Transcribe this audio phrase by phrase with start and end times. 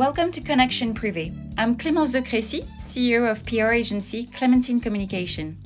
[0.00, 1.30] Welcome to Connection Privé.
[1.58, 5.58] I'm Clémence de Crécy, CEO of PR agency Clementine Communication.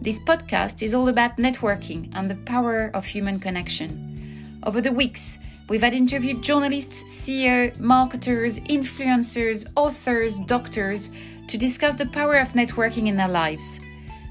[0.00, 4.58] This podcast is all about networking and the power of human connection.
[4.62, 11.10] Over the weeks, we've had interviewed journalists, CEO, marketers, influencers, authors, doctors
[11.48, 13.80] to discuss the power of networking in their lives.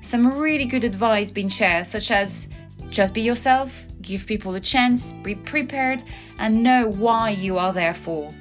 [0.01, 2.47] Some really good advice being shared, such as
[2.89, 6.01] just be yourself, give people a chance, be prepared,
[6.39, 8.33] and know why you are there for.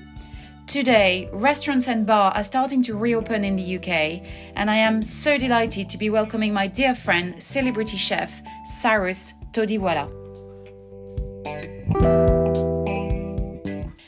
[0.66, 4.22] Today, restaurants and bars are starting to reopen in the UK,
[4.54, 10.08] and I am so delighted to be welcoming my dear friend, celebrity chef Cyrus Todiwala.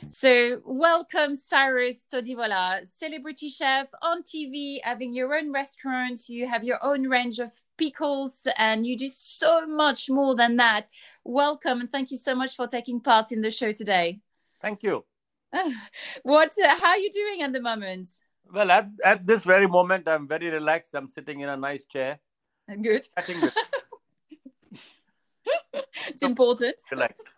[0.09, 6.28] So, welcome, Cyrus Todiwala, celebrity chef on TV, having your own restaurant.
[6.28, 10.88] You have your own range of pickles, and you do so much more than that.
[11.24, 14.20] Welcome, and thank you so much for taking part in the show today.
[14.62, 15.04] Thank you.
[16.23, 16.52] what?
[16.62, 18.09] Uh, how are you doing at the moment?
[18.52, 20.95] Well, at, at this very moment, I'm very relaxed.
[20.95, 22.18] I'm sitting in a nice chair.
[22.80, 23.06] Good.
[23.16, 23.45] I think
[26.09, 26.76] it's important.
[26.90, 27.34] Relaxed.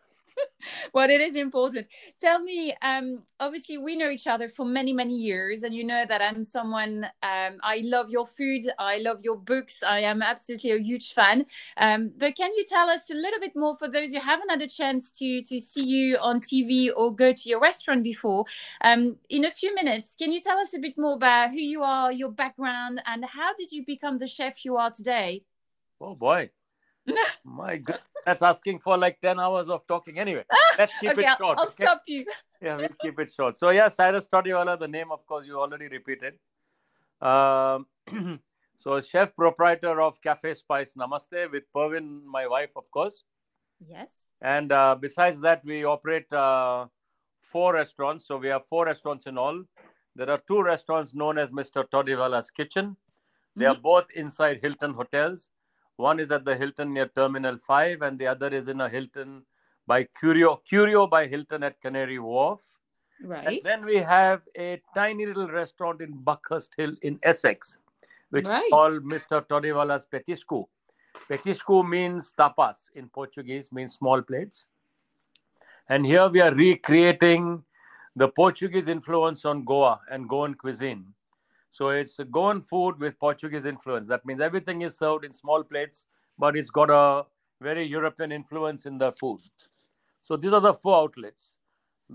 [0.93, 1.87] well, it is important.
[2.21, 6.05] Tell me, um, obviously, we know each other for many, many years, and you know
[6.07, 10.73] that I'm someone, um, I love your food, I love your books, I am absolutely
[10.73, 11.47] a huge fan.
[11.77, 14.63] Um, but can you tell us a little bit more for those who haven't had
[14.63, 18.45] a chance to, to see you on TV or go to your restaurant before?
[18.83, 21.83] Um, in a few minutes, can you tell us a bit more about who you
[21.83, 25.43] are, your background, and how did you become the chef you are today?
[26.01, 26.51] Oh, boy.
[27.45, 30.19] My God, that's asking for like 10 hours of talking.
[30.19, 30.45] Anyway,
[30.79, 31.59] let's keep okay, it short.
[31.59, 31.85] I'll okay?
[31.85, 32.25] stop you.
[32.63, 33.57] yeah, we'll keep it short.
[33.57, 36.35] So, yeah, Cyrus Todiwala, the name, of course, you already repeated.
[37.21, 37.87] Um,
[38.79, 43.25] so, chef proprietor of Cafe Spice Namaste with Pervin, my wife, of course.
[43.87, 44.11] Yes.
[44.41, 46.87] And uh, besides that, we operate uh,
[47.41, 48.27] four restaurants.
[48.27, 49.63] So, we have four restaurants in all.
[50.15, 51.85] There are two restaurants known as Mr.
[51.89, 52.97] Todiwala's Kitchen.
[53.55, 53.73] They mm-hmm.
[53.73, 55.51] are both inside Hilton hotels
[55.97, 59.43] one is at the Hilton near Terminal 5, and the other is in a Hilton
[59.87, 62.61] by Curio, Curio by Hilton at Canary Wharf.
[63.23, 63.47] Right.
[63.47, 67.79] And then we have a tiny little restaurant in Buckhurst Hill in Essex,
[68.31, 68.65] which right.
[68.65, 69.47] is called Mr.
[69.47, 70.67] Todiwala's Petisco.
[71.31, 74.67] Petisco means tapas in Portuguese, means small plates.
[75.89, 77.65] And here we are recreating
[78.15, 81.15] the Portuguese influence on Goa and Goan cuisine.
[81.77, 84.09] So it's a Goan food with Portuguese influence.
[84.09, 86.07] That means everything is served in small plates,
[86.39, 87.27] but it's got a
[87.61, 89.41] very European influence in the food.
[90.23, 91.59] So these are the four outlets.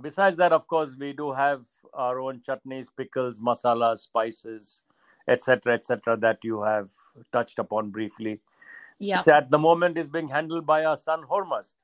[0.01, 1.61] Besides that, of course, we do have
[1.93, 4.81] our own chutneys, pickles, masalas, spices,
[5.27, 6.89] etc., etc., that you have
[7.31, 8.39] touched upon briefly.
[8.97, 9.21] Yeah.
[9.31, 11.75] at the moment is being handled by our son Hormaz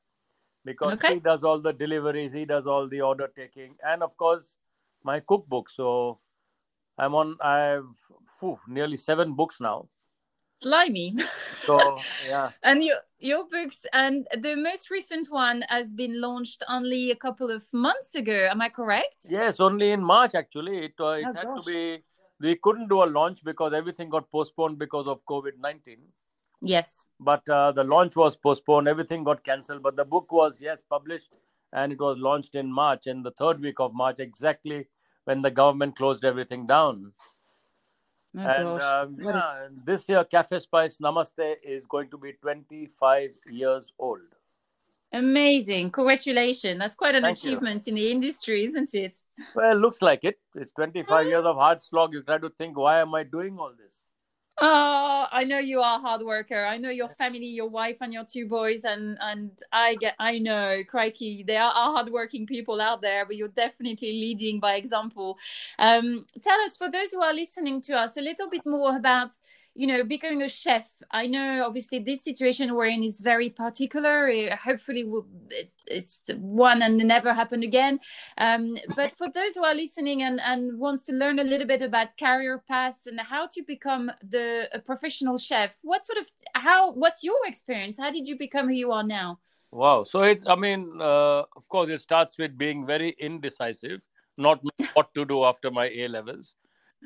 [0.66, 1.16] because okay.
[1.16, 4.56] he does all the deliveries, he does all the order taking, and of course
[5.04, 5.70] my cookbook.
[5.70, 6.20] So
[6.98, 7.38] I'm on.
[7.42, 7.96] I've
[8.40, 9.88] whew, nearly seven books now.
[10.62, 11.16] Blimey.
[11.66, 12.52] So yeah.
[12.64, 17.52] and your your books and the most recent one has been launched only a couple
[17.52, 18.48] of months ago.
[18.50, 19.26] Am I correct?
[19.30, 20.86] Yes, only in March actually.
[20.86, 21.66] It, uh, it oh, had gosh.
[21.66, 22.00] to be.
[22.40, 26.00] We couldn't do a launch because everything got postponed because of COVID nineteen.
[26.62, 27.06] Yes.
[27.20, 28.88] But uh, the launch was postponed.
[28.88, 29.84] Everything got cancelled.
[29.84, 31.34] But the book was yes published,
[31.72, 34.88] and it was launched in March, in the third week of March, exactly
[35.28, 37.12] when the government closed everything down.
[38.38, 43.92] Oh, and um, yeah, this year, Cafe Spice Namaste is going to be 25 years
[44.00, 44.22] old.
[45.12, 45.92] Amazing.
[45.92, 46.80] Congratulations.
[46.80, 47.92] That's quite an Thank achievement you.
[47.92, 49.18] in the industry, isn't it?
[49.54, 50.40] Well, it looks like it.
[50.56, 52.14] It's 25 years of hard slog.
[52.14, 54.06] You try to think, why am I doing all this?
[54.60, 56.66] Oh, I know you are a hard worker.
[56.66, 60.40] I know your family, your wife, and your two boys, and and I get, I
[60.40, 65.38] know, crikey, there are hardworking people out there, but you're definitely leading by example.
[65.78, 69.30] Um, tell us, for those who are listening to us, a little bit more about
[69.78, 74.18] you know, becoming a chef, I know obviously this situation we're in is very particular.
[74.56, 75.06] hopefully,
[75.52, 78.00] it's, it's, one and never happen again.
[78.40, 81.84] Um, but for those who are listening and, and wants to learn a little bit
[81.84, 86.94] about career paths and how to become the a professional chef, what sort of how
[86.94, 88.00] what's your experience?
[88.00, 89.40] How did you become who you are now?
[89.72, 90.06] Wow.
[90.06, 94.02] So it, I mean, uh, of course, it starts with being very indecisive,
[94.38, 94.60] not
[94.94, 96.56] what to do after my A levels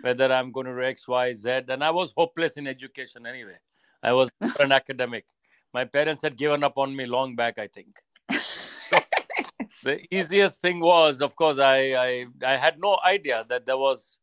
[0.02, 1.50] whether I'm going to do X, Y, Z.
[1.68, 3.58] And I was hopeless in education anyway.
[4.04, 4.30] I was
[4.60, 5.26] an academic.
[5.74, 7.96] My parents had given up on me long back, I think.
[9.84, 14.18] the easiest thing was, of course, I, I I had no idea that there was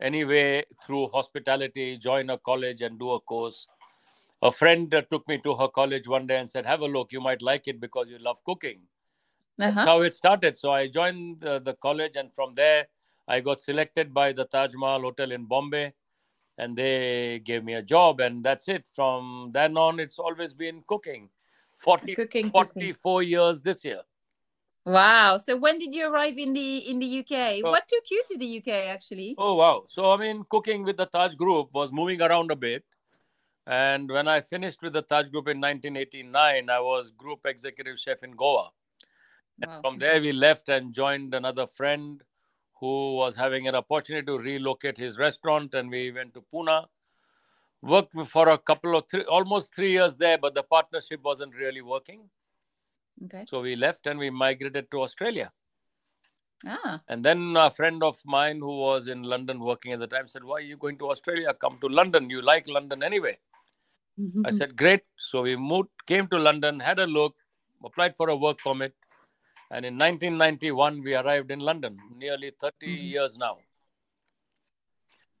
[0.00, 3.66] any way through hospitality, join a college and do a course.
[4.42, 7.12] A friend took me to her college one day and said, "Have a look.
[7.12, 8.80] You might like it because you love cooking."
[9.58, 9.70] Uh-huh.
[9.70, 10.56] That's how it started.
[10.56, 12.86] So I joined the, the college, and from there,
[13.28, 15.92] I got selected by the Taj Mahal Hotel in Bombay,
[16.58, 18.86] and they gave me a job, and that's it.
[18.94, 21.28] From then on, it's always been cooking.
[21.78, 23.30] 40, cooking, 44 cooking.
[23.30, 24.00] years this year.
[24.86, 25.38] Wow.
[25.38, 27.64] So when did you arrive in the in the UK?
[27.64, 29.34] What took you to the UK actually?
[29.36, 29.84] Oh wow.
[29.88, 32.84] So I mean cooking with the Taj group was moving around a bit.
[33.66, 38.22] And when I finished with the Taj group in 1989, I was group executive chef
[38.22, 38.70] in Goa.
[39.58, 39.80] Wow.
[39.80, 42.22] from there we left and joined another friend
[42.80, 46.86] who was having an opportunity to relocate his restaurant and we went to Pune.
[47.82, 51.82] Worked for a couple of three, almost three years there, but the partnership wasn't really
[51.82, 52.28] working.
[53.24, 53.44] Okay.
[53.48, 55.52] So we left and we migrated to Australia.
[56.66, 57.00] Ah.
[57.08, 60.42] And then a friend of mine who was in London working at the time said,
[60.42, 61.52] Why are you going to Australia?
[61.54, 62.30] Come to London.
[62.30, 63.38] You like London anyway.
[64.18, 64.46] Mm-hmm.
[64.46, 65.02] I said, Great.
[65.18, 67.34] So we moved, came to London, had a look,
[67.84, 68.94] applied for a work permit.
[69.70, 73.04] And in 1991, we arrived in London, nearly 30 mm-hmm.
[73.04, 73.58] years now.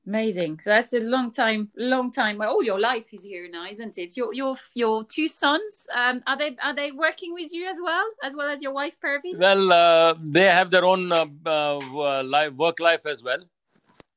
[0.06, 0.60] Amazing.
[0.62, 2.38] So that's a long time, long time.
[2.38, 4.16] Well, all your life is here now, isn't it?
[4.16, 8.04] Your your your two sons, um, are they are they working with you as well,
[8.22, 9.36] as well as your wife, Pervin?
[9.36, 13.42] Well, uh, they have their own uh, uh, life, work life as well,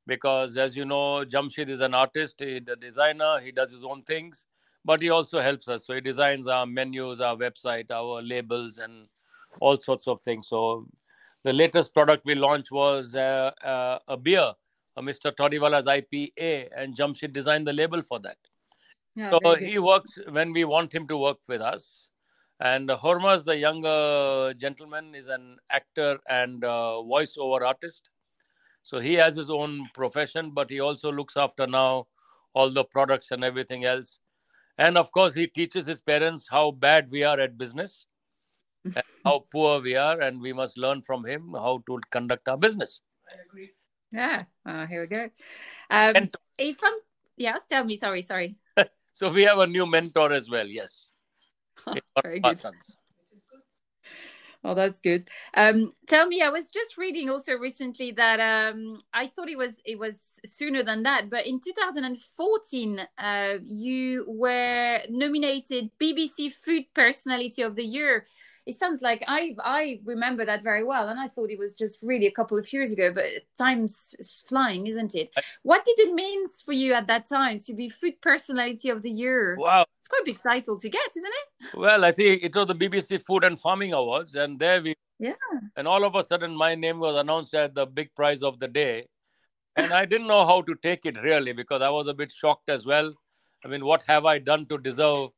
[0.05, 4.03] because as you know, Jamshid is an artist, he's a designer, he does his own
[4.03, 4.45] things,
[4.85, 5.87] but he also helps us.
[5.87, 9.07] So he designs our menus, our website, our labels, and
[9.59, 10.47] all sorts of things.
[10.47, 10.87] So
[11.43, 14.53] the latest product we launched was uh, uh, a beer
[14.99, 15.31] uh, Mr.
[15.31, 18.37] Todiwala's IPA, and Jamshid designed the label for that.
[19.15, 22.09] Yeah, so he works when we want him to work with us.
[22.59, 28.09] And Hormaz, the younger gentleman, is an actor and uh, voiceover artist.
[28.83, 32.07] So he has his own profession, but he also looks after now
[32.53, 34.19] all the products and everything else.
[34.77, 38.07] And of course, he teaches his parents how bad we are at business,
[39.25, 43.01] how poor we are, and we must learn from him how to conduct our business.
[43.29, 43.71] I agree.
[44.11, 44.43] Yeah.
[44.65, 45.29] Uh, here we go.
[45.89, 46.29] Um,
[46.77, 46.93] from
[47.37, 47.97] yes, tell me.
[47.97, 48.55] Sorry, sorry.
[49.13, 50.65] so we have a new mentor as well.
[50.65, 51.11] Yes.
[52.23, 52.59] Very good.
[54.61, 55.23] Oh, that's good.
[55.55, 59.79] Um, tell me, I was just reading also recently that um, I thought it was
[59.85, 67.61] it was sooner than that, but in 2014, uh, you were nominated BBC Food Personality
[67.61, 68.25] of the Year
[68.69, 71.99] it sounds like I I remember that very well, and I thought it was just
[72.03, 73.11] really a couple of years ago.
[73.11, 73.25] But
[73.57, 75.29] time's flying, isn't it?
[75.63, 79.09] What did it mean for you at that time to be Food Personality of the
[79.09, 79.57] Year?
[79.59, 81.77] Wow, it's quite a big title to get, isn't it?
[81.77, 85.33] Well, I think it was the BBC Food and Farming Awards, and there we yeah.
[85.75, 88.67] And all of a sudden, my name was announced as the big prize of the
[88.67, 89.05] day,
[89.75, 92.69] and I didn't know how to take it really because I was a bit shocked
[92.69, 93.13] as well.
[93.65, 95.29] I mean, what have I done to deserve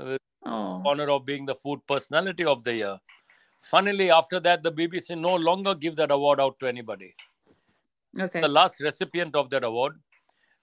[0.00, 0.82] uh, oh.
[0.86, 2.98] honor of being the food personality of the year.
[3.62, 7.14] Funnily, after that, the BBC no longer give that award out to anybody.
[8.18, 8.40] Okay.
[8.40, 9.98] The last recipient of that award,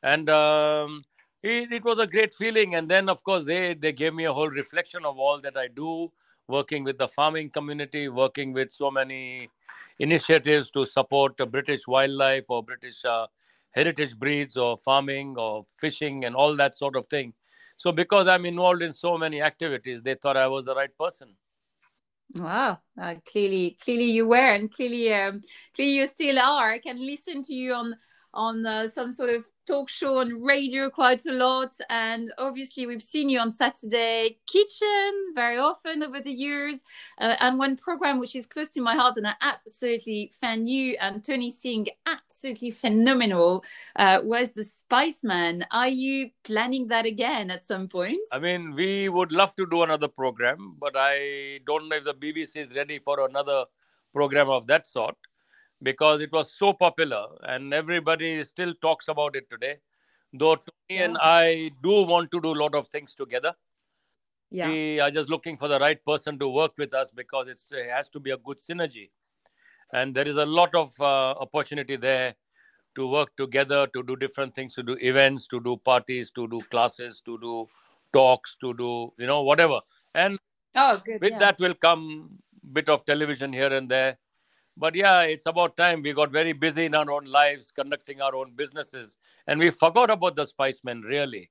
[0.01, 1.03] and um,
[1.43, 2.75] it, it was a great feeling.
[2.75, 5.67] And then, of course, they they gave me a whole reflection of all that I
[5.67, 6.11] do,
[6.47, 9.49] working with the farming community, working with so many
[9.99, 13.27] initiatives to support British wildlife or British uh,
[13.71, 17.33] heritage breeds or farming or fishing and all that sort of thing.
[17.77, 21.35] So because I'm involved in so many activities, they thought I was the right person.
[22.35, 25.41] Wow, uh, clearly, clearly you were, and clearly, um,
[25.75, 26.71] clearly you still are.
[26.71, 27.95] I can listen to you on
[28.33, 31.73] on uh, some sort of talk show on radio quite a lot.
[31.89, 36.83] And obviously, we've seen you on Saturday Kitchen very often over the years.
[37.19, 40.97] Uh, and one program which is close to my heart and I absolutely fan you
[40.99, 43.63] and Tony Singh, absolutely phenomenal,
[43.95, 45.65] uh, was The Spice Men.
[45.71, 48.19] Are you planning that again at some point?
[48.31, 52.13] I mean, we would love to do another program, but I don't know if the
[52.13, 53.65] BBC is ready for another
[54.13, 55.15] program of that sort
[55.83, 59.77] because it was so popular and everybody still talks about it today.
[60.33, 61.03] Though Tony yeah.
[61.03, 63.53] and I do want to do a lot of things together.
[64.49, 64.69] Yeah.
[64.69, 67.59] We are just looking for the right person to work with us because it
[67.89, 69.09] has to be a good synergy.
[69.93, 72.33] And there is a lot of uh, opportunity there
[72.95, 76.61] to work together, to do different things, to do events, to do parties, to do
[76.71, 77.67] classes, to do
[78.13, 79.81] talks, to do, you know, whatever.
[80.15, 80.39] And
[80.75, 81.39] oh, good, with yeah.
[81.39, 82.29] that will come
[82.71, 84.17] bit of television here and there
[84.77, 86.01] but yeah, it's about time.
[86.01, 90.09] We got very busy in our own lives, conducting our own businesses, and we forgot
[90.09, 91.49] about the Spicemen really.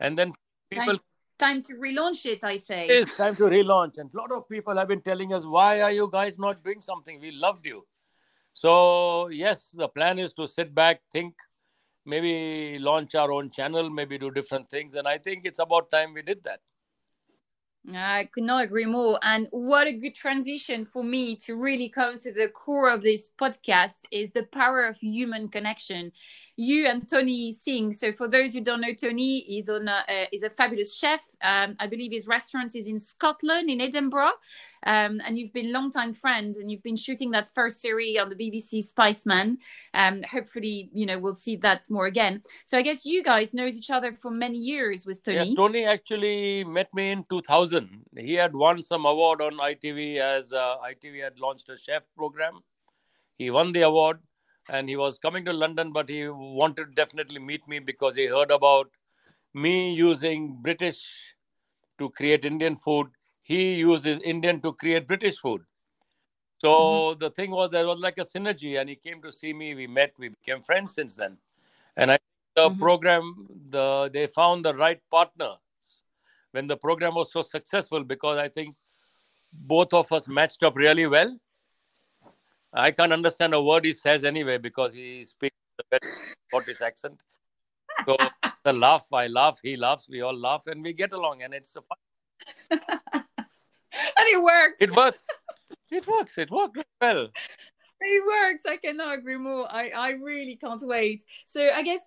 [0.00, 0.32] And then
[0.70, 0.98] people.
[0.98, 1.00] Time,
[1.38, 2.86] time to relaunch it, I say.
[2.86, 3.98] It's time to relaunch.
[3.98, 6.80] And a lot of people have been telling us, why are you guys not doing
[6.80, 7.20] something?
[7.20, 7.86] We loved you.
[8.54, 11.34] So, yes, the plan is to sit back, think,
[12.04, 14.94] maybe launch our own channel, maybe do different things.
[14.94, 16.60] And I think it's about time we did that.
[17.94, 19.18] I could not agree more.
[19.22, 23.30] And what a good transition for me to really come to the core of this
[23.38, 26.12] podcast is the power of human connection.
[26.56, 27.92] You and Tony Singh.
[27.92, 31.24] So, for those who don't know, Tony is on a, uh, is a fabulous chef.
[31.40, 34.32] Um, I believe his restaurant is in Scotland, in Edinburgh.
[34.84, 38.34] Um, and you've been longtime friend, and you've been shooting that first series on the
[38.34, 39.58] BBC Spice Men.
[39.94, 42.42] Um, hopefully, you know we'll see that more again.
[42.64, 45.50] So I guess you guys knows each other for many years with Tony.
[45.50, 47.77] Yeah, Tony actually met me in 2000.
[48.16, 52.60] He had won some award on ITV as uh, ITV had launched a chef program.
[53.36, 54.20] He won the award,
[54.68, 58.26] and he was coming to London, but he wanted to definitely meet me because he
[58.26, 58.90] heard about
[59.54, 61.20] me using British
[61.98, 63.08] to create Indian food
[63.48, 65.62] he uses Indian to create British food.
[66.58, 67.18] So mm-hmm.
[67.18, 69.74] the thing was there was like a synergy, and he came to see me.
[69.74, 71.38] We met, we became friends since then.
[71.96, 72.18] And I
[72.56, 72.82] the mm-hmm.
[72.82, 75.52] program, the they found the right partner
[76.52, 78.74] when the program was so successful because I think
[79.52, 81.38] both of us matched up really well.
[82.72, 86.12] I can't understand a word he says anyway because he speaks a very
[86.48, 87.22] Scottish accent.
[88.04, 88.16] So
[88.64, 91.74] the laugh, I laugh, he laughs, we all laugh, and we get along, and it's
[91.76, 91.98] a fun.
[92.70, 94.76] and it works.
[94.80, 95.26] It works.
[95.90, 96.38] It works.
[96.38, 97.28] It worked well.
[98.00, 98.64] It works.
[98.66, 99.66] I cannot agree more.
[99.70, 101.24] I, I really can't wait.
[101.46, 102.02] So I guess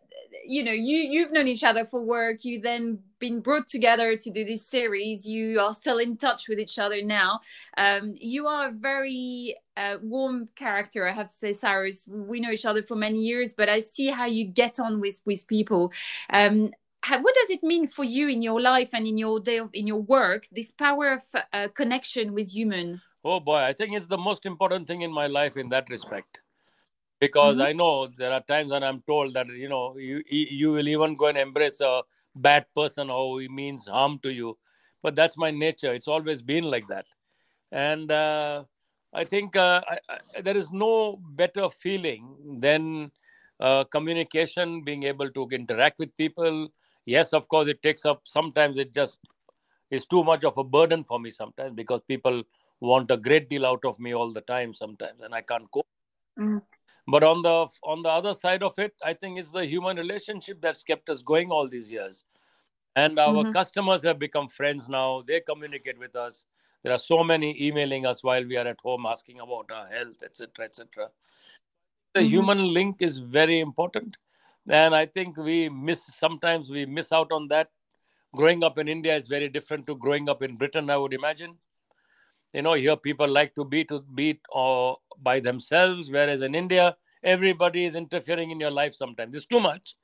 [0.45, 2.43] you know you you've known each other for work.
[2.43, 5.27] You then been brought together to do this series.
[5.27, 7.39] You are still in touch with each other now.
[7.77, 12.07] Um, you are a very uh, warm character, I have to say, Cyrus.
[12.07, 15.21] We know each other for many years, but I see how you get on with
[15.25, 15.91] with people.
[16.31, 16.71] Um,
[17.07, 19.88] what does it mean for you in your life and in your day of, in
[19.88, 24.17] your work this power of uh, connection with human oh boy i think it's the
[24.17, 26.41] most important thing in my life in that respect
[27.21, 27.67] because mm-hmm.
[27.67, 31.15] i know there are times when i'm told that you know you you will even
[31.15, 32.01] go and embrace a
[32.35, 34.57] bad person or he means harm to you.
[35.01, 35.93] But that's my nature.
[35.93, 37.05] It's always been like that.
[37.71, 38.63] And uh,
[39.13, 43.11] i think uh, I, I, there is no better feeling than
[43.59, 46.69] uh, communication being able to interact with people.
[47.05, 49.19] Yes of course it takes up sometimes it just
[49.89, 52.43] is too much of a burden for me sometimes because people
[52.79, 55.85] want a great deal out of me all the time sometimes and i can't cope
[56.39, 56.61] mm.
[57.07, 60.59] but on the on the other side of it i think it's the human relationship
[60.61, 62.23] that's kept us going all these years.
[62.97, 63.53] And our mm-hmm.
[63.53, 65.23] customers have become friends now.
[65.25, 66.43] They communicate with us.
[66.83, 70.21] There are so many emailing us while we are at home asking about our health
[70.23, 71.09] etc etc
[72.13, 72.29] the mm-hmm.
[72.29, 74.17] human link is very important.
[74.69, 77.69] And i think we miss sometimes we miss out on that.
[78.35, 81.55] Growing up in india is very different to growing up in britain i would imagine
[82.53, 86.55] you know here people like to be to beat or uh, by themselves whereas in
[86.55, 89.96] india everybody is interfering in your life sometimes it's too much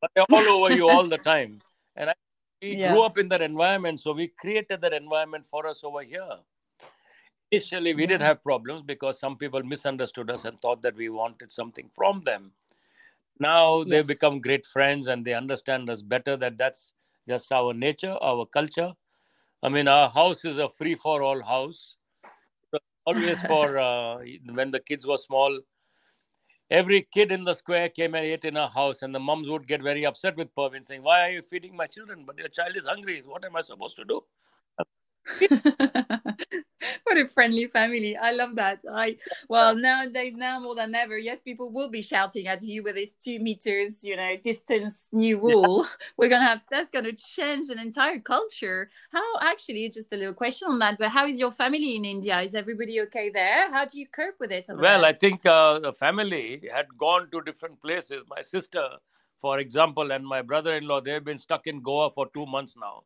[0.00, 1.58] but they're all over you all the time
[1.96, 2.14] and I,
[2.62, 2.92] we yeah.
[2.92, 6.36] grew up in that environment so we created that environment for us over here
[7.50, 8.08] initially we yeah.
[8.08, 12.22] did have problems because some people misunderstood us and thought that we wanted something from
[12.24, 12.52] them
[13.38, 13.88] now yes.
[13.88, 16.92] they become great friends and they understand us better that that's
[17.28, 18.92] just our nature our culture
[19.66, 21.96] i mean our house is a free for all house.
[22.70, 24.18] So always for uh,
[24.54, 25.60] when the kids were small
[26.70, 29.66] every kid in the square came and ate in our house and the moms would
[29.66, 32.24] get very upset with Pervin saying why are you feeding my children?
[32.26, 33.22] But your child is hungry.
[33.24, 34.22] What am i supposed to do
[37.04, 38.16] what a friendly family.
[38.16, 38.82] I love that.
[38.90, 39.16] I
[39.48, 42.94] well now they now more than ever yes people will be shouting at you with
[42.94, 45.84] this two meters you know distance new rule.
[45.84, 46.06] Yeah.
[46.16, 48.90] we're gonna have that's gonna change an entire culture.
[49.10, 52.40] How actually just a little question on that but how is your family in india?
[52.40, 53.70] Is everybody okay there?
[53.72, 55.10] How do you cope with it well there?
[55.10, 58.22] i think uh, the family had gone to different places.
[58.28, 58.88] My sister
[59.40, 63.02] for example and my brother-in-law they've been stuck in goa for two months now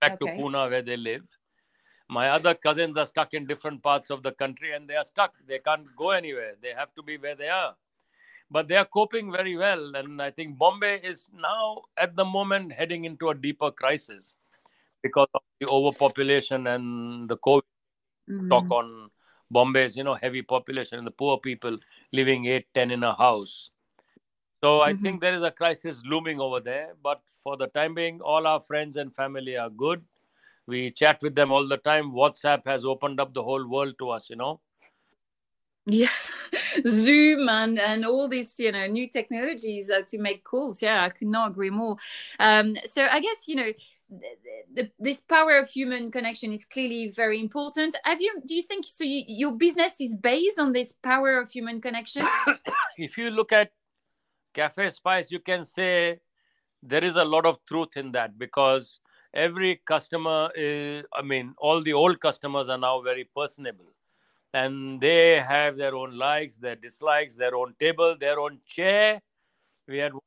[0.00, 0.36] back okay.
[0.36, 1.22] to Pune where they live.
[2.08, 5.34] My other cousins are stuck in different parts of the country and they are stuck.
[5.46, 6.54] They can't go anywhere.
[6.62, 7.74] They have to be where they are.
[8.48, 9.96] But they are coping very well.
[9.96, 14.36] And I think Bombay is now, at the moment, heading into a deeper crisis
[15.02, 17.62] because of the overpopulation and the COVID
[18.30, 18.48] mm-hmm.
[18.48, 19.10] talk on
[19.50, 21.76] Bombay's, you know, heavy population and the poor people
[22.12, 23.70] living eight, ten in a house.
[24.62, 25.02] So I mm-hmm.
[25.02, 26.94] think there is a crisis looming over there.
[27.02, 30.02] But for the time being, all our friends and family are good.
[30.66, 32.10] We chat with them all the time.
[32.10, 34.60] WhatsApp has opened up the whole world to us, you know.
[35.88, 36.10] Yeah,
[36.88, 40.82] Zoom and and all these you know new technologies uh, to make calls.
[40.82, 41.96] Yeah, I could not agree more.
[42.40, 43.70] Um, so I guess you know
[44.10, 47.96] the, the, this power of human connection is clearly very important.
[48.02, 48.42] Have you?
[48.44, 49.04] Do you think so?
[49.04, 52.26] You, your business is based on this power of human connection.
[52.98, 53.70] if you look at
[54.56, 56.18] Cafe Spice, you can say
[56.82, 59.00] there is a lot of truth in that because
[59.34, 63.84] every customer is, I mean, all the old customers are now very personable.
[64.54, 69.20] And they have their own likes, their dislikes, their own table, their own chair.
[69.86, 70.22] We had one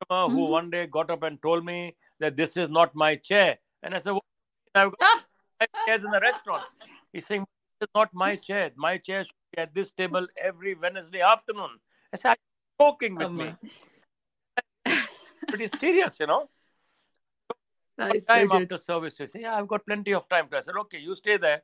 [0.00, 0.36] customer mm-hmm.
[0.36, 3.58] who one day got up and told me that this is not my chair.
[3.82, 4.24] And I said, well,
[4.74, 5.24] I've got
[5.60, 6.64] five chairs in the restaurant.
[7.12, 7.46] He's saying,
[7.80, 8.70] This is not my chair.
[8.76, 11.78] My chair should be at this table every Wednesday afternoon.
[12.12, 13.54] I said, you joking with oh me?
[15.48, 16.48] Pretty serious, you know.
[17.96, 20.48] That is time so after service, you say, Yeah, I've got plenty of time.
[20.52, 21.62] I said, Okay, you stay there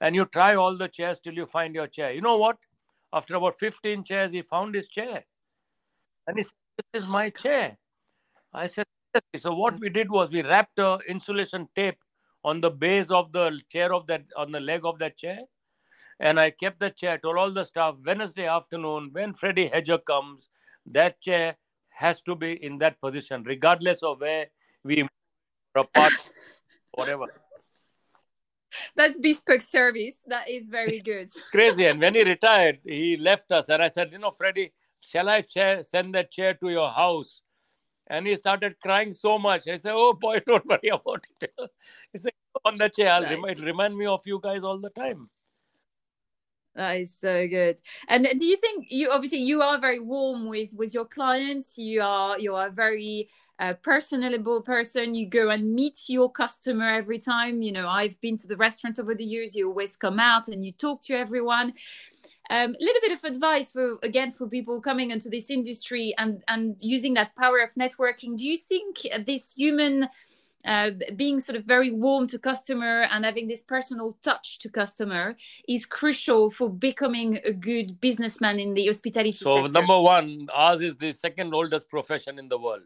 [0.00, 2.12] and you try all the chairs till you find your chair.
[2.12, 2.58] You know what?
[3.12, 5.24] After about 15 chairs, he found his chair.
[6.26, 6.52] And he said,
[6.92, 7.78] This is my oh, chair.
[8.52, 8.86] I said,
[9.36, 11.98] So what we did was we wrapped a insulation tape
[12.44, 15.38] on the base of the chair of that on the leg of that chair.
[16.20, 20.48] And I kept the chair, told all the staff Wednesday afternoon, when Freddie Hedger comes,
[20.86, 21.56] that chair
[21.90, 24.46] has to be in that position, regardless of where
[24.84, 25.06] we
[25.74, 26.12] apart,
[26.92, 27.26] whatever.
[28.96, 30.18] That's bespoke service.
[30.26, 31.28] That is very good.
[31.52, 31.86] Crazy.
[31.86, 33.68] And when he retired, he left us.
[33.68, 37.42] And I said, you know, Freddie, shall I chair, send that chair to your house?
[38.06, 39.68] And he started crying so much.
[39.68, 41.52] I said, oh boy, don't worry about it.
[42.12, 42.32] he said,
[42.64, 43.30] on the chair, nice.
[43.30, 45.28] remind, remind me of you guys all the time.
[46.74, 47.78] That is so good.
[48.08, 51.76] And do you think you obviously you are very warm with with your clients?
[51.76, 55.14] You are you are a very uh, personable person.
[55.14, 57.60] You go and meet your customer every time.
[57.60, 59.54] You know, I've been to the restaurant over the years.
[59.54, 61.74] You always come out and you talk to everyone.
[62.50, 66.42] A um, little bit of advice for again for people coming into this industry and
[66.48, 68.36] and using that power of networking.
[68.36, 70.08] Do you think this human
[70.64, 75.36] uh, being sort of very warm to customer and having this personal touch to customer
[75.68, 79.72] is crucial for becoming a good businessman in the hospitality so sector.
[79.72, 82.82] number one ours is the second oldest profession in the world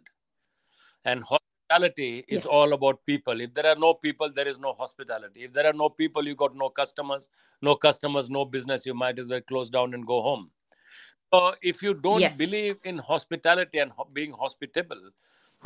[1.04, 2.46] and hospitality is yes.
[2.46, 5.72] all about people if there are no people there is no hospitality if there are
[5.72, 7.28] no people you got no customers
[7.60, 10.50] no customers no business you might as well close down and go home
[11.32, 12.38] so if you don't yes.
[12.38, 15.10] believe in hospitality and being hospitable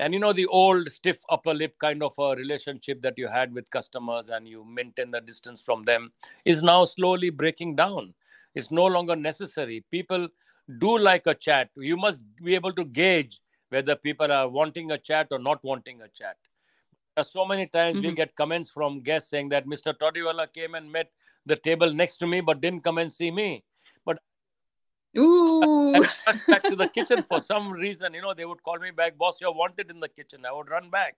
[0.01, 3.53] and you know the old stiff upper lip kind of a relationship that you had
[3.53, 6.11] with customers and you maintain the distance from them
[6.45, 8.15] is now slowly breaking down.
[8.55, 9.85] It's no longer necessary.
[9.91, 10.29] People
[10.79, 11.69] do like a chat.
[11.77, 16.01] You must be able to gauge whether people are wanting a chat or not wanting
[16.01, 16.37] a chat.
[17.23, 18.09] So many times mm-hmm.
[18.09, 21.11] we get comments from guests saying that mr todiwala came and met
[21.45, 23.63] the table next to me but didn't come and see me
[25.19, 25.93] Ooh.
[26.49, 28.15] back to the kitchen for some reason.
[28.15, 30.45] You know, they would call me back, boss, you're wanted in the kitchen.
[30.47, 31.17] I would run back.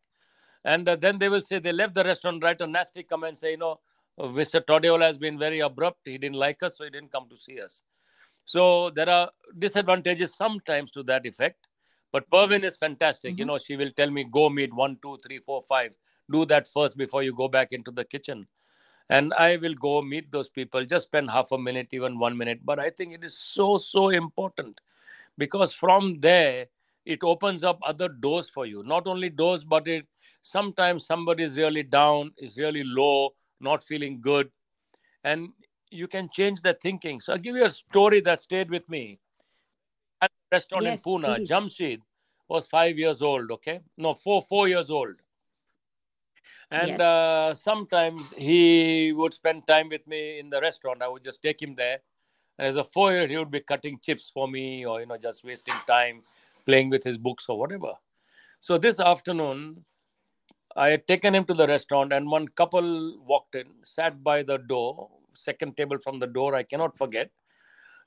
[0.64, 3.52] And uh, then they will say they left the restaurant, write a nasty comment, say,
[3.52, 3.80] you know,
[4.18, 4.60] Mr.
[4.64, 6.00] Todiwala has been very abrupt.
[6.04, 7.82] He didn't like us, so he didn't come to see us.
[8.44, 11.68] So there are disadvantages sometimes to that effect.
[12.12, 13.32] But Pervin is fantastic.
[13.32, 13.38] Mm-hmm.
[13.38, 15.92] You know, she will tell me, go meet one, two, three, four, five.
[16.30, 18.46] Do that first before you go back into the kitchen
[19.16, 22.60] and i will go meet those people just spend half a minute even one minute.
[22.64, 24.80] But i think it is so so important
[25.38, 26.66] because from there
[27.04, 28.84] it opens up other doors for you.
[28.84, 30.06] Not only doors but it
[30.42, 34.50] sometimes somebody is really down is really low not feeling good.
[35.24, 35.50] And
[35.90, 37.20] you can change their thinking.
[37.20, 39.18] So i'll give you a story that stayed with me.
[40.20, 41.50] At a restaurant yes, in pune please.
[41.50, 42.00] jamshid
[42.48, 43.80] was five years old okay?
[43.96, 45.16] No four four years old
[46.72, 47.00] and yes.
[47.00, 51.02] uh, sometimes he would spend time with me in the restaurant.
[51.02, 51.98] I would just take him there.
[52.58, 55.18] And as a four year, he would be cutting chips for me or, you know,
[55.18, 56.22] just wasting time
[56.64, 57.92] playing with his books or whatever.
[58.60, 59.84] So this afternoon,
[60.74, 64.56] I had taken him to the restaurant and one couple walked in, sat by the
[64.56, 67.30] door, second table from the door, I cannot forget.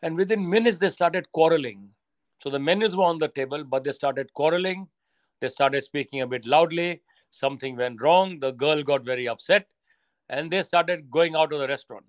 [0.02, 1.90] And within minutes, they started quarreling.
[2.42, 4.88] So the menus were on the table, but they started quarreling.
[5.40, 7.02] They started speaking a bit loudly
[7.36, 8.40] something went wrong.
[8.40, 9.68] The girl got very upset
[10.30, 12.06] and they started going out of the restaurant.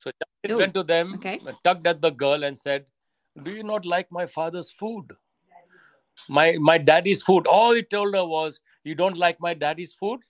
[0.00, 0.10] So
[0.42, 1.40] he went to them, okay.
[1.64, 2.86] tugged at the girl, and said,
[3.42, 5.12] Do you not like my father's food?
[6.28, 7.46] My, my daddy's food.
[7.46, 10.20] All he told her was, You don't like my daddy's food?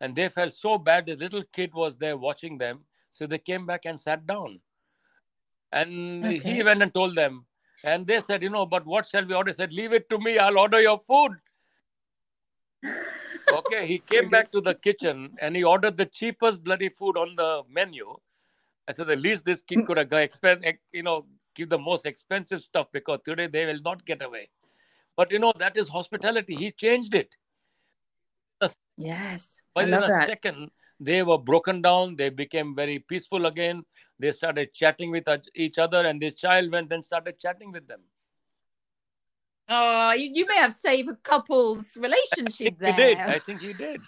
[0.00, 1.06] And they felt so bad.
[1.06, 2.80] The little kid was there watching them.
[3.12, 4.60] So they came back and sat down.
[5.72, 6.38] And okay.
[6.38, 7.44] he went and told them.
[7.84, 9.50] And they said, You know, but what shall we order?
[9.50, 10.38] He said, Leave it to me.
[10.38, 11.32] I'll order your food
[13.52, 17.36] okay, he came back to the kitchen and he ordered the cheapest bloody food on
[17.36, 18.16] the menu.
[18.88, 22.62] I said, at least this kid could have expend, you know, give the most expensive
[22.62, 24.48] stuff because today they will not get away.
[25.16, 26.54] But you know, that is hospitality.
[26.54, 27.34] He changed it.
[28.96, 29.60] Yes.
[29.74, 30.26] But in a that.
[30.26, 30.70] second,
[31.00, 32.16] they were broken down.
[32.16, 33.84] They became very peaceful again.
[34.18, 38.00] They started chatting with each other, and the child went and started chatting with them.
[39.68, 42.92] Oh, you, you may have saved a couple's relationship I there.
[42.92, 43.18] He did.
[43.18, 44.02] I think you did.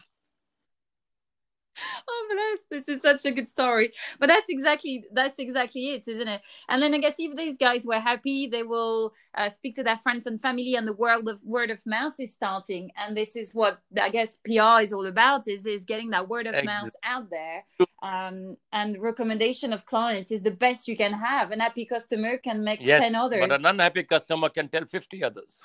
[2.09, 2.87] oh bless.
[2.87, 3.93] This is such a good story.
[4.19, 6.43] But that's exactly that's exactly it isn't it?
[6.69, 9.97] And then i guess if these guys were happy they will uh, speak to their
[9.97, 12.91] friends and family and the world of word of mouth is starting.
[12.97, 16.47] And this is what i guess pr is all about is is getting that word
[16.47, 16.67] of exactly.
[16.67, 17.65] mouth out there.
[18.03, 21.51] Um, and recommendation of clients is the best you can have.
[21.51, 23.49] An happy customer can make yes, 10 others.
[23.49, 25.61] but an unhappy customer can tell 50 others.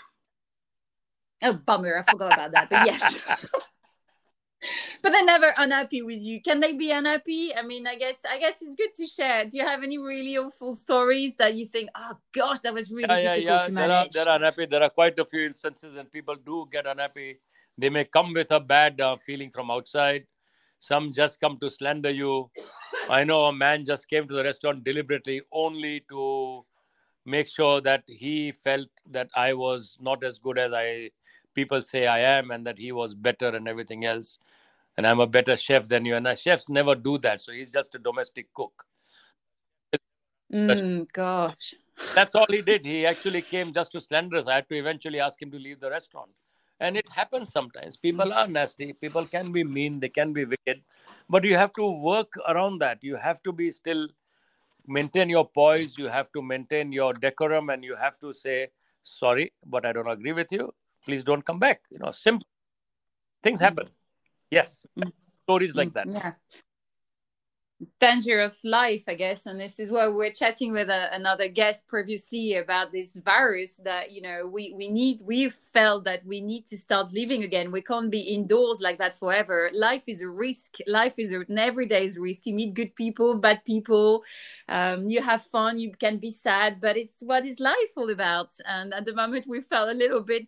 [1.43, 1.97] Oh bummer.
[1.97, 3.21] I forgot about that but yes
[5.03, 6.41] but they're never unhappy with you.
[6.41, 7.53] Can they be unhappy?
[7.53, 9.43] I mean, I guess I guess it's good to share.
[9.43, 13.09] Do you have any really awful stories that you think, oh gosh, that was really
[13.09, 13.67] yeah, difficult yeah, yeah.
[13.67, 14.11] to manage?
[14.13, 14.65] There are, there are unhappy.
[14.65, 17.39] There are quite a few instances, and people do get unhappy.
[17.77, 20.25] They may come with a bad uh, feeling from outside.
[20.79, 22.49] Some just come to slander you.
[23.09, 26.63] I know a man just came to the restaurant deliberately only to
[27.25, 31.11] make sure that he felt that I was not as good as I
[31.53, 34.39] people say I am and that he was better and everything else
[34.97, 36.15] and I'm a better chef than you.
[36.15, 37.41] And our chefs never do that.
[37.41, 38.85] So he's just a domestic cook.
[40.53, 41.73] Mm, gosh.
[42.13, 42.85] That's all he did.
[42.85, 44.47] He actually came just to slander us.
[44.47, 46.29] I had to eventually ask him to leave the restaurant.
[46.79, 47.97] And it happens sometimes.
[47.97, 48.93] People are nasty.
[48.93, 49.99] People can be mean.
[49.99, 50.81] They can be wicked.
[51.29, 52.99] But you have to work around that.
[53.01, 54.07] You have to be still
[54.85, 55.97] maintain your poise.
[55.97, 57.69] You have to maintain your decorum.
[57.69, 58.69] And you have to say,
[59.01, 60.73] sorry, but I don't agree with you.
[61.05, 61.81] Please don't come back.
[61.89, 62.47] You know, simple
[63.41, 63.87] things happen.
[64.53, 65.11] Yes, mm.
[65.45, 66.07] stories like that.
[66.11, 66.33] Yeah.
[67.99, 71.85] Danger of life, I guess, and this is why we're chatting with a, another guest
[71.85, 73.81] previously about this virus.
[73.83, 77.73] That you know, we we need, we felt that we need to start living again.
[77.73, 79.69] We can't be indoors like that forever.
[79.73, 80.75] Life is a risk.
[80.87, 82.45] Life is an everyday is risk.
[82.45, 84.23] You meet good people, bad people.
[84.69, 85.77] Um, you have fun.
[85.77, 88.51] You can be sad, but it's what is life all about.
[88.65, 90.47] And at the moment, we felt a little bit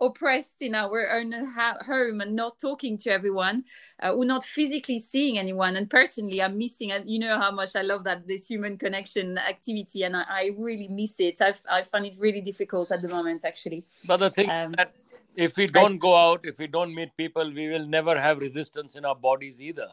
[0.00, 3.64] oppressed in our own home and not talking to everyone
[4.02, 5.76] uh, or not physically seeing anyone.
[5.76, 9.38] And personally i'm missing and you know how much i love that this human connection
[9.38, 11.40] activity and i, I really miss it.
[11.40, 13.84] I, I find it really difficult at the moment actually.
[14.06, 14.92] But the thing um, that
[15.36, 18.38] if we don't I, go out if we don't meet people we will never have
[18.38, 19.88] resistance in our bodies either.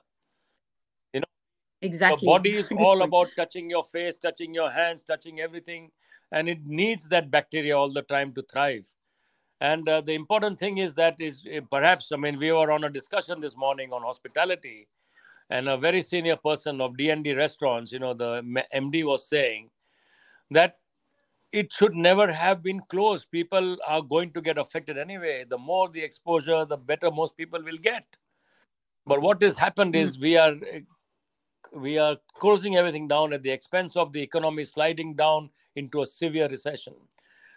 [1.14, 1.32] You know?
[1.82, 2.20] Exactly.
[2.22, 5.92] the body is all about touching your face touching your hands touching everything
[6.32, 8.88] and it needs that bacteria all the time to thrive
[9.62, 12.84] and uh, the important thing is that is uh, perhaps, I mean, we were on
[12.84, 14.88] a discussion this morning on hospitality,
[15.52, 18.42] and a very senior person of D&D restaurants, you know, the
[18.74, 19.70] MD was saying
[20.50, 20.80] that
[21.52, 23.30] it should never have been closed.
[23.30, 25.46] People are going to get affected anyway.
[25.48, 28.06] The more the exposure, the better most people will get.
[29.06, 30.56] But what has happened is we are
[31.74, 36.06] we are closing everything down at the expense of the economy sliding down into a
[36.06, 36.94] severe recession.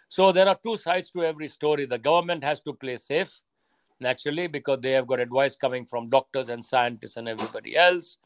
[0.09, 1.85] So there are two sides to every story.
[1.85, 3.41] The government has to play safe,
[3.99, 8.17] naturally, because they have got advice coming from doctors and scientists and everybody else.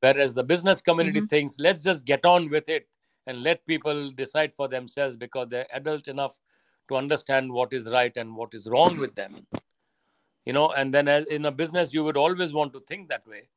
[0.00, 1.26] Whereas the business community mm-hmm.
[1.26, 2.88] thinks, let's just get on with it
[3.26, 6.38] and let people decide for themselves because they're adult enough
[6.88, 9.46] to understand what is right and what is wrong with them.
[10.46, 13.26] You know, and then as in a business, you would always want to think that
[13.26, 13.48] way.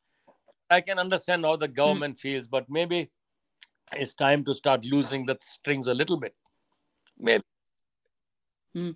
[0.69, 1.75] I can understand how the mm.
[1.75, 2.27] government mm-hmm.
[2.27, 3.09] feels, but maybe
[3.93, 6.35] it's time to start loosening the strings a little bit.
[7.17, 7.43] Maybe.
[8.75, 8.95] Mm.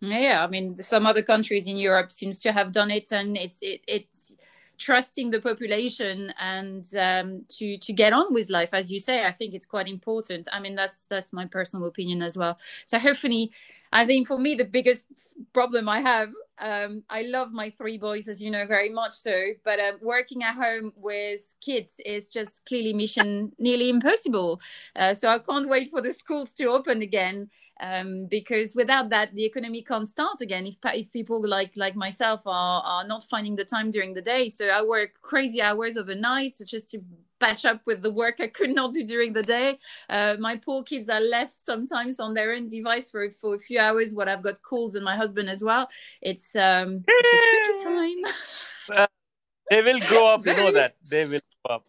[0.00, 3.58] Yeah, I mean, some other countries in Europe seems to have done it, and it's
[3.62, 4.36] it, it's
[4.76, 9.24] trusting the population and um, to to get on with life, as you say.
[9.24, 10.48] I think it's quite important.
[10.52, 12.58] I mean, that's that's my personal opinion as well.
[12.86, 13.52] So hopefully,
[13.92, 15.06] I think for me the biggest
[15.52, 16.30] problem I have.
[16.58, 19.34] Um, I love my three boys, as you know, very much so.
[19.64, 24.60] But uh, working at home with kids is just clearly mission nearly impossible.
[24.94, 29.34] Uh, so I can't wait for the schools to open again um, because without that
[29.34, 33.56] the economy can't start again if, if people like like myself are, are not finding
[33.56, 34.48] the time during the day.
[34.48, 37.00] So i work crazy hours overnight just to
[37.40, 39.78] patch up with the work i could not do during the day.
[40.08, 43.78] Uh, my poor kids are left sometimes on their own device for, for a few
[43.78, 45.88] hours what i've got colds and my husband as well.
[46.22, 48.34] It's um it's a tricky time.
[48.86, 49.08] Well,
[49.70, 50.96] they will grow up you know that.
[51.08, 51.86] They will grow up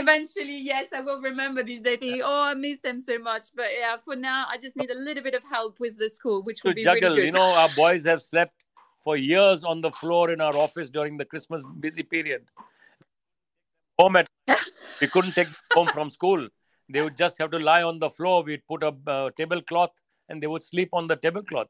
[0.00, 3.46] eventually yes i will remember these days thinking oh i miss them so much.
[3.54, 6.42] But yeah for now i just need a little bit of help with the school
[6.42, 7.26] which would be juggle really good.
[7.26, 8.54] you know our boys have slept
[9.04, 12.44] for years on the floor in our office during the christmas busy period.
[13.98, 14.28] Home at
[15.00, 16.48] we couldn't take them home from school.
[16.88, 18.42] They would just have to lie on the floor.
[18.42, 19.94] We'd put a uh, tablecloth
[20.28, 21.68] and they would sleep on the tablecloth.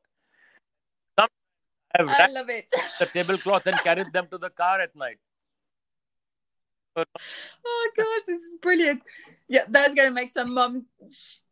[1.18, 1.28] Some
[1.96, 2.66] have I love it.
[2.98, 5.18] the tablecloth and carried them to the car at night
[6.96, 9.02] oh gosh, this is brilliant.
[9.48, 10.86] Yeah, that's going to make some mom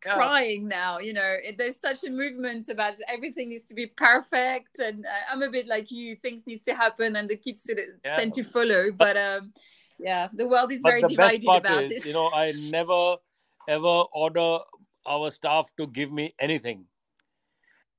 [0.04, 0.14] yeah.
[0.14, 0.98] crying now.
[0.98, 5.32] You know, it, there's such a movement about everything needs to be perfect, and uh,
[5.32, 6.16] I'm a bit like you.
[6.16, 8.16] Things needs to happen, and the kids to, yeah.
[8.16, 8.90] tend to follow.
[8.90, 9.52] But um,
[9.98, 12.06] yeah, the world is very divided about is, it.
[12.06, 13.16] You know, I never
[13.68, 14.58] ever order
[15.06, 16.86] our staff to give me anything.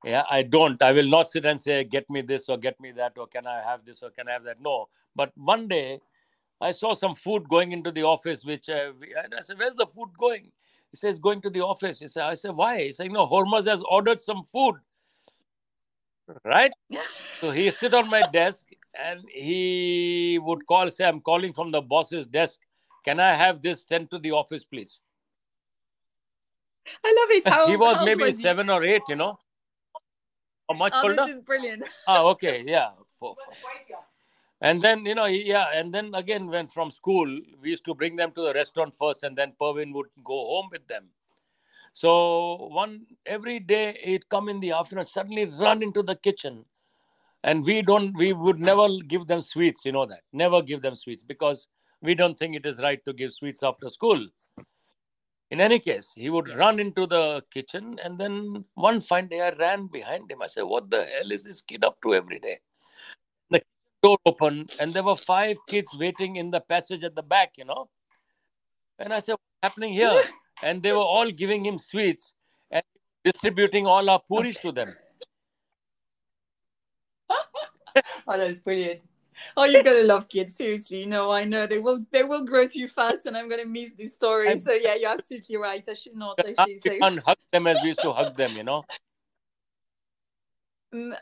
[0.04, 0.82] Yeah, I don't.
[0.84, 3.48] I will not sit and say, get me this or get me that, or can
[3.48, 4.62] I have this or can I have that?
[4.62, 4.88] No.
[5.16, 6.00] But one day
[6.62, 8.92] I saw some food going into the office, which uh,
[9.38, 10.52] I said, Where's the food going?
[10.92, 12.00] He says, Going to the office.
[12.00, 12.84] He said, I said, Why?
[12.84, 14.76] He said, No, Hormaz has ordered some food.
[16.44, 16.72] Right?
[17.40, 18.66] so he sit on my desk
[18.98, 22.60] and he would call, say, I'm calling from the boss's desk.
[23.04, 25.00] Can I have this sent to the office, please?
[27.04, 27.48] I love it.
[27.54, 29.38] How, he was maybe was seven or eight, you know.
[30.68, 31.16] Or much oh, older.
[31.16, 31.84] This is brilliant.
[32.08, 32.92] oh, okay, yeah.
[34.62, 37.28] And then, you know, yeah, and then again, when from school,
[37.62, 40.70] we used to bring them to the restaurant first, and then Pervin would go home
[40.72, 41.10] with them.
[41.94, 46.66] So one every day he'd come in the afternoon, suddenly run into the kitchen,
[47.44, 49.86] and we don't, we would never give them sweets.
[49.86, 51.68] You know that, never give them sweets because
[52.02, 54.28] we don't think it is right to give sweets after school.
[55.52, 59.52] In any case, he would run into the kitchen, and then one fine day I
[59.52, 60.42] ran behind him.
[60.42, 62.60] I said, "What the hell is this kid up to every day?"
[64.06, 67.54] Door opened, and there were five kids waiting in the passage at the back.
[67.58, 67.90] You know,
[69.00, 70.14] and I said, "What's happening here?"
[70.64, 72.34] and they were all giving him sweets
[72.70, 72.84] and
[73.24, 74.96] distributing all our puris to them.
[78.28, 79.02] oh, that's brilliant
[79.58, 80.56] oh, you're gonna love kids.
[80.56, 82.06] Seriously, no, I know they will.
[82.12, 84.64] They will grow too fast, and I'm gonna miss these stories.
[84.64, 85.84] So yeah, you're absolutely right.
[85.88, 87.00] I should not actually say.
[87.00, 88.84] hug them as we used to hug them, you know.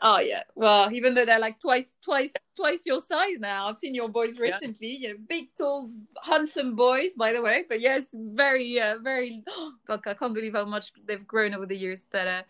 [0.02, 0.42] Oh yeah.
[0.54, 3.66] Well, even though they're like twice, twice, twice your size now.
[3.66, 4.96] I've seen your boys recently.
[4.96, 5.08] Yeah.
[5.08, 5.90] You know, big, tall,
[6.22, 7.64] handsome boys, by the way.
[7.68, 9.42] But yes, very, uh, very.
[9.48, 12.06] Oh, God, I can't believe how much they've grown over the years.
[12.10, 12.42] But uh,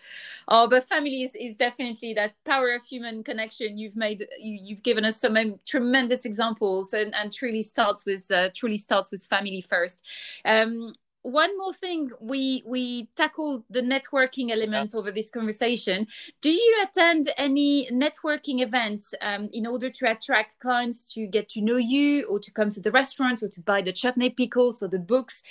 [0.49, 3.79] oh, but family is, is definitely that power of human connection.
[3.79, 8.31] You've made, you, you've given us some um, tremendous examples, and, and truly starts with
[8.31, 10.01] uh, truly starts with family first.
[10.45, 10.93] Um,
[11.25, 15.01] one more thing we we tackled the networking element yeah.
[15.01, 16.07] over this conversation
[16.43, 21.63] do you attend any networking events um, in order to attract clients to get to
[21.63, 24.89] know you or to come to the restaurant or to buy the chutney pickles or
[24.89, 25.43] the books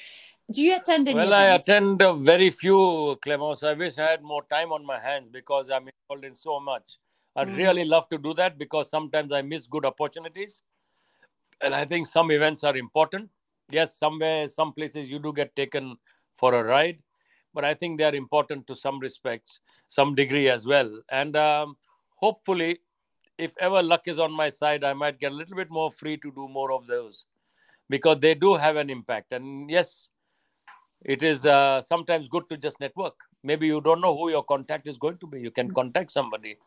[0.51, 1.67] do you attend any well events?
[1.67, 5.71] i attend very few clemence i wish i had more time on my hands because
[5.71, 6.99] i'm involved in so much
[7.37, 7.57] i'd mm.
[7.57, 10.61] really love to do that because sometimes i miss good opportunities
[11.61, 13.27] and i think some events are important
[13.69, 15.97] yes, somewhere, some places you do get taken
[16.37, 16.99] for a ride,
[17.53, 21.01] but I think they are important to some respects, some degree as well.
[21.11, 21.77] And um,
[22.15, 22.79] hopefully,
[23.37, 26.17] if ever luck is on my side, I might get a little bit more free
[26.17, 27.25] to do more of those
[27.89, 29.33] because they do have an impact.
[29.33, 30.09] And yes,
[31.03, 33.15] it is uh, sometimes good to just network.
[33.43, 35.41] Maybe you don't know who your contact is going to be.
[35.41, 35.75] You can mm.
[35.75, 36.57] contact somebody,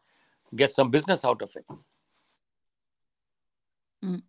[0.54, 1.64] get some business out of it.
[4.04, 4.22] Mm.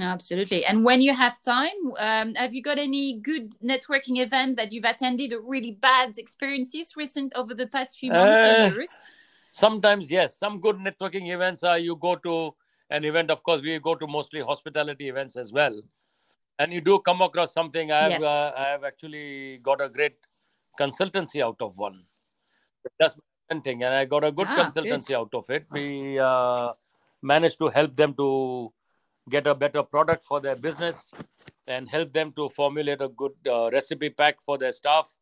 [0.00, 0.64] Absolutely.
[0.64, 4.84] And when you have time, um, have you got any good networking event that you've
[4.84, 8.98] attended or really bad experiences recent over the past few months uh, or years?
[9.52, 10.38] Sometimes, yes.
[10.38, 12.54] Some good networking events are you go to
[12.90, 13.30] an event.
[13.30, 15.80] Of course, we go to mostly hospitality events as well.
[16.58, 17.92] And you do come across something.
[17.92, 18.22] I have, yes.
[18.22, 20.16] uh, I have actually got a great
[20.78, 22.04] consultancy out of one.
[22.98, 23.18] That's
[23.64, 25.16] thing, and I got a good ah, consultancy good.
[25.16, 25.64] out of it.
[25.70, 26.72] We uh,
[27.22, 28.72] managed to help them to
[29.28, 31.10] get a better product for their business
[31.66, 35.14] and help them to formulate a good uh, recipe pack for their staff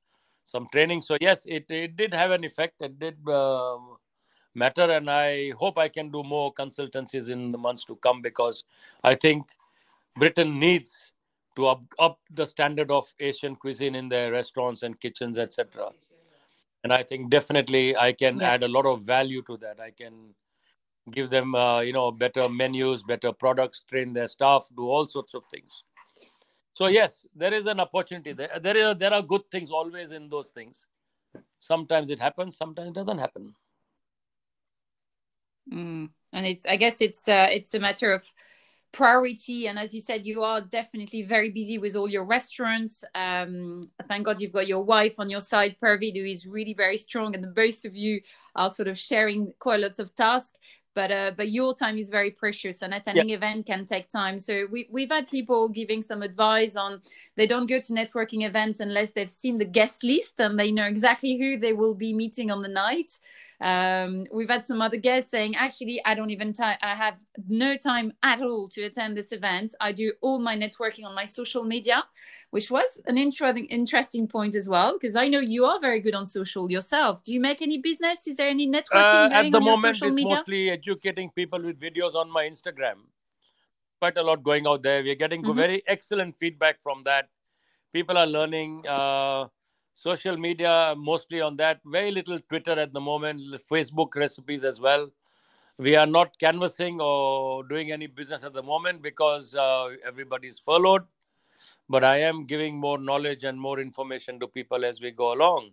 [0.45, 1.03] some training.
[1.03, 2.75] So yes it, it did have an effect.
[2.81, 3.79] It did uh,
[4.57, 8.65] matter and i hope i can do more consultancies in the months to come because
[9.05, 9.47] i think
[10.17, 11.13] britain needs
[11.55, 15.91] to up, up the standard of asian cuisine in their restaurants and kitchens etc
[16.85, 18.53] and i think definitely i can yeah.
[18.53, 19.81] add a lot of value to that.
[19.81, 20.35] I can
[21.13, 25.35] give them uh, you know better menus better products train their staff do all sorts
[25.35, 25.85] of things.
[26.75, 28.51] So yes there is an opportunity there.
[28.61, 30.87] There, is, there are good things always in those things.
[31.59, 33.55] Sometimes it happens sometimes it doesn't happen.
[35.73, 36.11] Mm.
[36.33, 38.25] and it's i guess it's uh, it's a matter of
[38.97, 39.69] priority.
[39.69, 43.05] And as you said you are definitely very busy with all your restaurants.
[43.15, 46.97] Um, thank god you've got your wife on your side pervin who is really very
[46.97, 47.35] strong.
[47.35, 48.23] And the both of you
[48.55, 50.59] are sort of sharing quite lots of tasks
[50.97, 53.37] but uh, but your time is very precious and attending yeah.
[53.37, 57.01] event can take time so we, we've had people giving some advice on
[57.37, 60.87] they don't go to networking events unless they've seen the guest list and they know
[60.87, 63.11] exactly who they will be meeting on the night
[63.61, 66.77] Um, we've had some other guests saying, actually, I don't even time.
[66.83, 67.15] I have
[67.49, 69.75] no time at all to attend this event.
[69.81, 72.05] I do all my networking on my social media,
[72.51, 76.15] which was an interesting interesting point as well, because I know you are very good
[76.15, 77.23] on social yourself.
[77.23, 78.27] Do you make any business?
[78.27, 80.03] Is there any networking uh, at the moment?
[80.03, 80.37] It's media?
[80.37, 82.97] mostly educating people with videos on my Instagram.
[84.01, 85.03] Quite a lot going out there.
[85.03, 85.57] We're getting mm-hmm.
[85.57, 87.29] very excellent feedback from that.
[87.95, 88.87] People are learning.
[88.87, 89.47] Uh,
[89.97, 91.81] social media mostly on that.
[91.85, 95.11] Very little twitter at the moment facebook recipes as well.
[95.79, 101.05] We are not canvassing or doing any business at the moment because uh, everybody's furloughed.
[101.89, 105.71] But i am giving more knowledge and more information to people as we go along.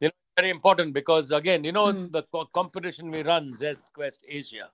[0.00, 2.12] You know very important because again you know mm.
[2.12, 4.70] the co- competition we run zest quest asia.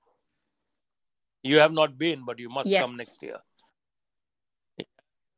[1.43, 2.85] You have not been but you must yes.
[2.85, 3.39] come next year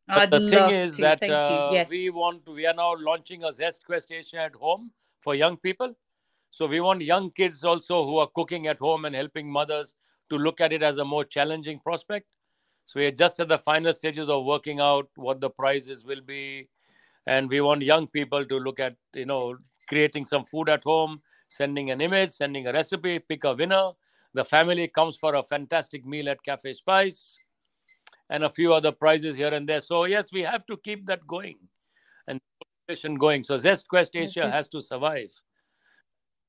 [0.07, 1.03] but I'd the thing is to.
[1.03, 1.91] that uh, yes.
[1.91, 4.91] we want we are now launching a Zest Quest Asia at home
[5.21, 5.95] for young people.
[6.51, 9.95] So we want young kids also who are cooking at home and helping mothers
[10.31, 12.27] to look at it as a more challenging prospect.
[12.85, 16.21] So we are just at the final stages of working out what the prizes will
[16.21, 16.69] be,
[17.27, 19.57] and we want young people to look at you know
[19.89, 23.93] creating some food at home, sending an image, sending a recipe, pick a winner.
[24.35, 27.39] The family comes for a fantastic meal at Cafe Spice
[28.31, 29.81] and a few other prizes here and there.
[29.81, 31.57] So yes, we have to keep that going
[32.27, 33.43] and competition going.
[33.43, 35.31] So Zest Quest Asia has to survive.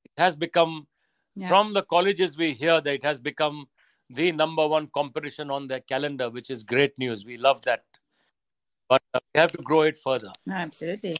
[0.04, 0.86] It has become
[1.34, 1.48] yeah.
[1.48, 3.66] from the colleges we hear that it has become
[4.10, 7.24] the number one competition on their calendar, which is great news.
[7.24, 7.84] We love that.
[8.88, 10.30] But uh, we have to grow it further.
[10.50, 11.16] Absolutely.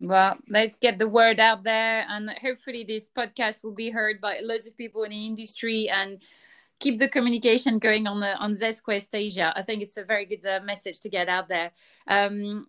[0.00, 4.40] Well, let's get the word out there, and hopefully, this podcast will be heard by
[4.42, 6.20] lots of people in the industry and
[6.82, 9.52] keep the communication going on the on Zest Quest Asia.
[9.56, 11.70] I think it's a very good uh, message to get out there.
[12.08, 12.66] Um,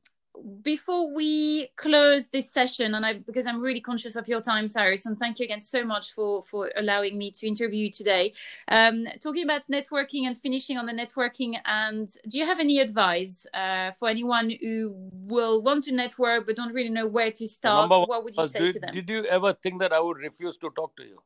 [0.63, 5.06] before we close this session, and I because I'm really conscious of your time, Cyrus,
[5.06, 8.34] and thank you again so much for for allowing me to interview you today.
[8.67, 13.45] Um, talking about networking and finishing on the networking, and do you have any advice
[13.54, 14.95] uh, for anyone who
[15.34, 17.89] will want to network but don't really know where to start?
[17.89, 18.93] What would you say to them?
[18.93, 21.17] Did you ever think that I would refuse to talk to you?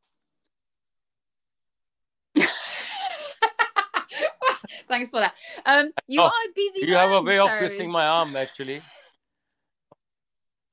[4.87, 5.35] Thanks for that.
[5.65, 6.81] Um, you oh, are busy.
[6.81, 8.81] You man, have a way of twisting my arm, actually.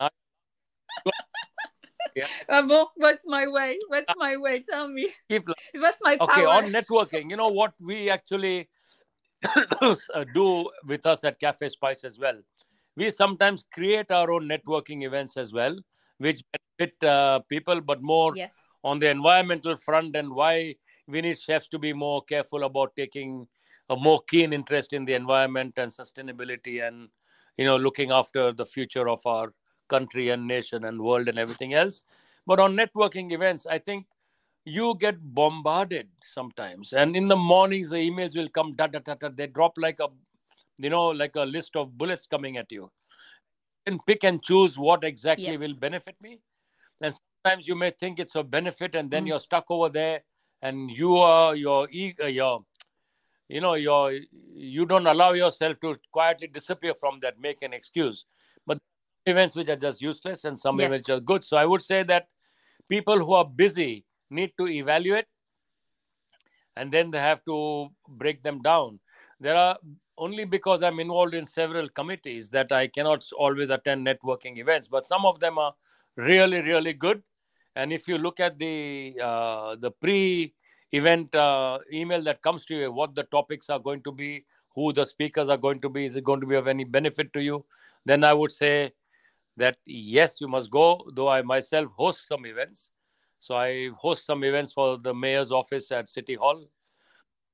[2.14, 2.26] yeah.
[2.48, 3.78] Um, what's my way?
[3.88, 4.64] What's my way?
[4.68, 5.08] Tell me.
[5.28, 6.30] Keep what's my power?
[6.30, 8.68] Okay, on networking, you know what we actually
[10.34, 12.40] do with us at Cafe Spice as well.
[12.96, 15.76] We sometimes create our own networking events as well,
[16.18, 16.42] which
[16.78, 18.52] benefit uh, people, but more yes.
[18.84, 20.76] on the environmental front and why
[21.08, 23.46] we need chefs to be more careful about taking
[23.90, 27.08] a more keen interest in the environment and sustainability and
[27.56, 29.52] you know looking after the future of our
[29.88, 32.02] country and nation and world and everything else.
[32.46, 34.06] But on networking events i think
[34.64, 36.92] you get bombarded sometimes.
[36.92, 40.00] And in the mornings the emails will come da, da, da, da, they drop like
[40.00, 40.08] a
[40.78, 42.90] you know like a list of bullets coming at you.
[43.86, 45.60] And pick and choose what exactly yes.
[45.60, 46.40] will benefit me.
[47.02, 49.28] And sometimes you may think it's a benefit and then mm.
[49.28, 50.22] you're stuck over there
[50.62, 52.64] and you are your eager, your
[53.48, 54.20] you know you're
[54.54, 58.24] you don't allow yourself to quietly disappear from that make an excuse.
[58.66, 58.78] But
[59.26, 60.86] events which are just useless and some yes.
[60.88, 61.44] events are good.
[61.44, 62.28] So i would say that
[62.88, 65.26] people who are busy need to evaluate
[66.76, 68.98] and then they have to break them down.
[69.40, 69.76] There are
[70.16, 75.04] only because i'm involved in several committees that i cannot always attend networking events but
[75.04, 75.74] some of them are
[76.16, 77.22] really really good.
[77.76, 80.54] And if you look at the uh, the pre
[80.96, 84.92] event uh, email that comes to you, what the topics are going to be, who
[84.92, 87.42] the speakers are going to be, is it going to be of any benefit to
[87.42, 87.64] you?
[88.04, 88.92] Then I would say
[89.56, 92.90] that yes, you must go, though I myself host some events.
[93.40, 96.66] So I host some events for the mayor's office at City Hall,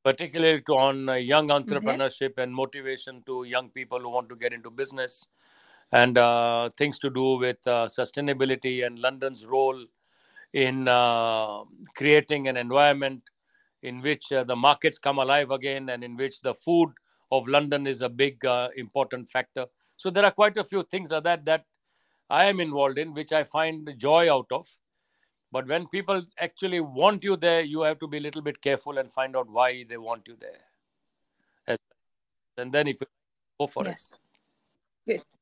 [0.05, 4.53] particularly to, on uh, young entrepreneurship and motivation to young people who want to get
[4.53, 5.27] into business
[5.93, 9.85] and uh, things to do with uh, sustainability and London's role
[10.53, 11.63] in uh,
[11.97, 13.23] creating an environment
[13.83, 16.91] in which uh, the markets come alive again and in which the food
[17.33, 19.67] of London is a big uh, important factor.
[19.97, 21.65] So there are quite a few things like that that
[22.29, 24.67] I am involved in, which I find joy out of.
[25.53, 28.99] But when people actually want you there, you have to be a little bit careful
[28.99, 31.77] and find out why they want you there.
[32.57, 33.07] And then if you
[33.59, 34.11] go for yes.
[35.07, 35.19] it.
[35.19, 35.40] Good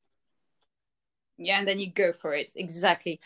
[1.39, 2.53] yeah and then you go for it.
[2.55, 3.19] Exactly.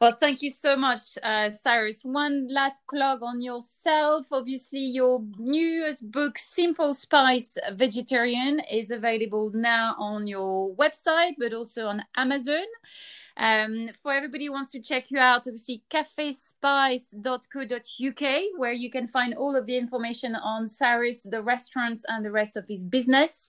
[0.00, 2.02] Well thank you so much uh, cyrus.
[2.02, 4.26] One last plug on yourself.
[4.32, 11.86] Obviously your newest book simple spice vegetarian is available now on your website but also
[11.86, 12.64] on amazon
[13.40, 19.32] Um, for everybody who wants to check you out, obviously cafespice.co.uk, where you can find
[19.34, 23.48] all of the information on Cyrus, the restaurants, and the rest of his business.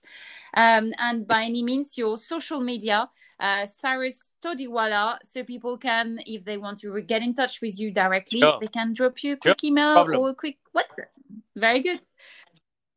[0.54, 6.42] Um, and by any means, your social media, uh, Cyrus Todiwala, so people can, if
[6.46, 8.58] they want to get in touch with you directly, sure.
[8.62, 9.68] they can drop you a quick sure.
[9.68, 10.20] email Problem.
[10.20, 11.10] or a quick WhatsApp.
[11.54, 12.00] Very good.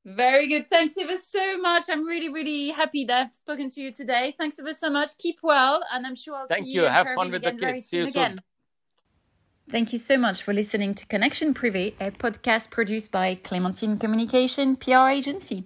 [0.05, 0.69] Very good.
[0.69, 1.85] Thanks ever so much.
[1.89, 4.35] I'm really, really happy that I've spoken to you today.
[4.37, 5.17] Thanks ever so much.
[5.17, 6.81] Keep well, and I'm sure I'll Thank see you.
[6.81, 6.91] Soon.
[6.91, 7.09] Thank you.
[7.09, 7.85] Have fun with the kids.
[7.87, 8.37] See you again.
[9.67, 14.75] Thank you so much for listening to Connection Privé, a podcast produced by Clementine Communication
[14.75, 15.63] PR agency.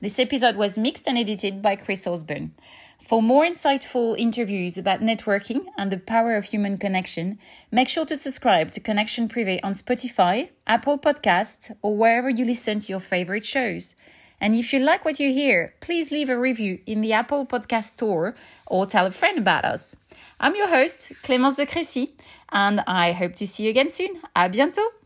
[0.00, 2.52] This episode was mixed and edited by Chris Osborne.
[3.12, 7.38] For more insightful interviews about networking and the power of human connection,
[7.70, 12.80] make sure to subscribe to Connection Privé on Spotify, Apple Podcasts, or wherever you listen
[12.80, 13.96] to your favorite shows.
[14.40, 17.96] And if you like what you hear, please leave a review in the Apple Podcast
[17.96, 18.34] Store
[18.66, 19.94] or tell a friend about us.
[20.40, 22.12] I'm your host, Clémence de Crécy,
[22.50, 24.22] and I hope to see you again soon.
[24.34, 25.01] À bientôt!